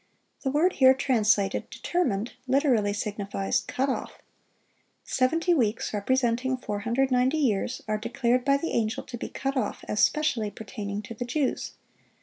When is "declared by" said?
7.99-8.57